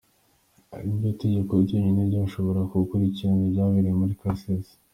Ati 0.77 0.83
“Iri 0.83 0.87
ni 0.91 0.97
ryo 0.99 1.11
tegeko 1.21 1.51
ryonyine 1.65 2.01
ryashoboraga 2.09 2.73
gukurikirana 2.83 3.43
ibyabereye 3.45 3.95
muri 3.99 4.13
Kasese. 4.21 4.71